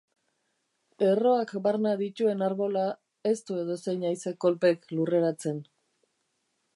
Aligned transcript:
Erroak 1.07 1.51
barna 1.67 1.91
dituen 1.99 2.41
arbola 2.45 2.87
ez 3.33 3.35
du 3.49 3.59
edozein 3.65 4.09
haize 4.11 4.35
kolpek 4.47 4.89
lurreratzen. 4.97 5.61